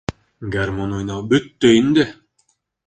[0.55, 2.11] Гармун уйнау бөттө инде!